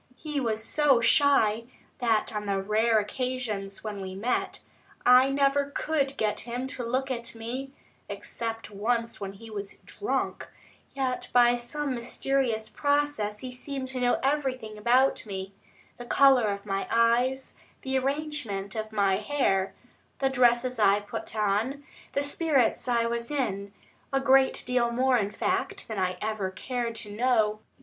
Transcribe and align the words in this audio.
He 0.15 0.39
was 0.39 0.63
so 0.63 0.99
shy, 0.99 1.65
that 1.99 2.35
on 2.35 2.47
the 2.47 2.59
rare 2.59 2.97
occasions 2.97 3.83
when 3.83 4.01
we 4.01 4.15
met, 4.15 4.61
I 5.05 5.29
never 5.29 5.65
could 5.75 6.17
get 6.17 6.39
him 6.39 6.65
to 6.69 6.83
look 6.83 7.11
at 7.11 7.35
me, 7.35 7.73
except 8.09 8.71
once 8.71 9.21
when 9.21 9.33
he 9.33 9.51
was 9.51 9.77
drunk; 9.85 10.49
yet 10.95 11.29
by 11.33 11.55
some 11.55 11.93
mysterious 11.93 12.67
process 12.67 13.41
he 13.41 13.53
seemed 13.53 13.89
to 13.89 13.99
know 14.01 14.19
everything 14.23 14.75
about 14.75 15.23
me 15.27 15.53
the 15.97 16.05
colour 16.05 16.47
of 16.47 16.65
my 16.65 16.87
eyes, 16.89 17.53
the 17.83 17.95
arrangement 17.99 18.73
of 18.75 18.91
my 18.91 19.17
hair, 19.17 19.75
the 20.17 20.31
dresses 20.31 20.79
I 20.79 20.99
put 20.99 21.35
on, 21.35 21.83
the 22.13 22.23
spirits 22.23 22.87
I 22.87 23.05
was 23.05 23.29
in 23.29 23.71
a 24.11 24.19
great 24.19 24.63
deal 24.65 24.89
more, 24.91 25.19
in 25.19 25.29
fact, 25.29 25.87
than 25.87 25.99
I 25.99 26.17
ever 26.23 26.49
cared 26.49 26.95
to 26.95 27.11
know. 27.11 27.59